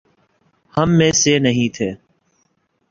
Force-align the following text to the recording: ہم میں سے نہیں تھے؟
ہم 0.75 0.97
میں 0.97 1.11
سے 1.11 1.37
نہیں 1.39 1.69
تھے؟ 1.75 1.91